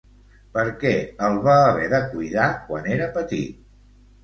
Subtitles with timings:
[0.53, 0.93] Per què
[1.27, 3.65] el va haver de cuidar quan era petit?